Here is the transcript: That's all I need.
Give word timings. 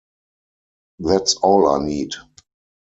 That's 0.97 1.35
all 1.35 1.67
I 1.69 1.85
need. 1.85 2.13